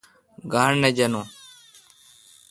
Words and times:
گاݨڈ 0.51 0.75
نہ 0.81 0.89
جانون۔ 0.97 1.27